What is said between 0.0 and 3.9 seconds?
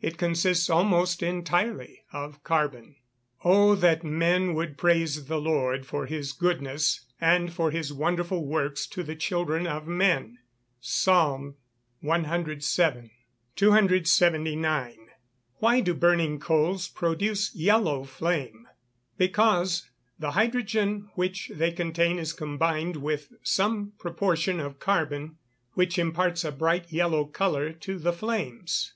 It consists almost entirely of carbon. [Verse: "Oh